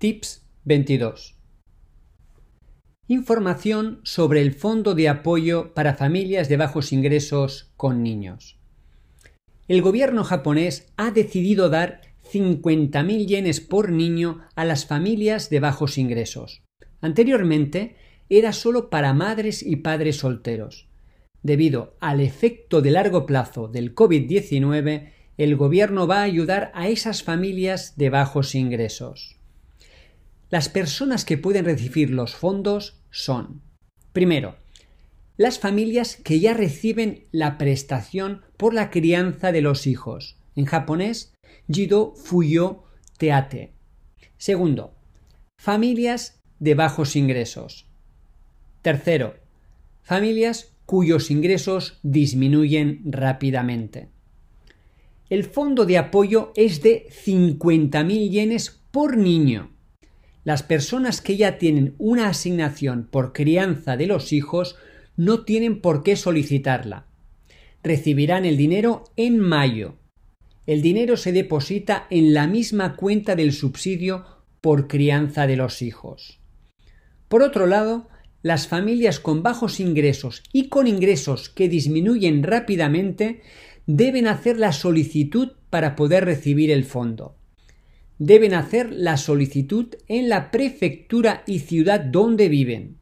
[0.00, 1.36] Tips 22.
[3.06, 8.58] Información sobre el Fondo de Apoyo para Familias de Bajos Ingresos con Niños.
[9.68, 12.00] El gobierno japonés ha decidido dar
[12.32, 16.62] 50.000 yenes por niño a las familias de bajos ingresos.
[17.02, 17.96] Anteriormente
[18.30, 20.88] era solo para madres y padres solteros.
[21.42, 27.22] Debido al efecto de largo plazo del COVID-19, el gobierno va a ayudar a esas
[27.22, 29.39] familias de bajos ingresos.
[30.50, 33.62] Las personas que pueden recibir los fondos son,
[34.12, 34.56] primero,
[35.36, 41.32] las familias que ya reciben la prestación por la crianza de los hijos, en japonés,
[41.72, 42.82] Jido Fuyo
[43.16, 43.72] Teate.
[44.38, 44.94] Segundo,
[45.56, 47.86] familias de bajos ingresos.
[48.82, 49.36] Tercero,
[50.02, 54.08] familias cuyos ingresos disminuyen rápidamente.
[55.28, 59.70] El fondo de apoyo es de 50.000 yenes por niño.
[60.44, 64.76] Las personas que ya tienen una asignación por crianza de los hijos
[65.16, 67.06] no tienen por qué solicitarla.
[67.82, 69.96] Recibirán el dinero en mayo.
[70.66, 74.24] El dinero se deposita en la misma cuenta del subsidio
[74.60, 76.38] por crianza de los hijos.
[77.28, 78.08] Por otro lado,
[78.42, 83.42] las familias con bajos ingresos y con ingresos que disminuyen rápidamente
[83.86, 87.36] deben hacer la solicitud para poder recibir el fondo.
[88.20, 92.98] Deben hacer la solicitud en la prefectura y ciudad donde viven.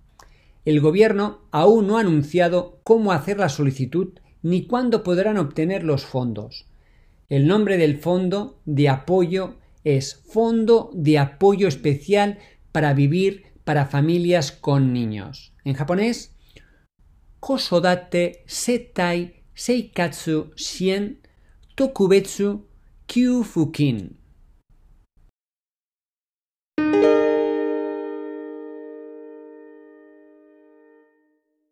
[0.65, 6.07] El gobierno aún no ha anunciado cómo hacer la solicitud ni cuándo podrán obtener los
[6.07, 6.67] fondos.
[7.29, 12.39] El nombre del fondo de apoyo es Fondo de Apoyo Especial
[12.71, 15.53] para Vivir para Familias con Niños.
[15.65, 16.37] En japonés,
[17.41, 21.19] Kosodate Setai Seikatsu Shien
[21.75, 22.67] Tokubetsu
[23.07, 24.18] Kyufukin.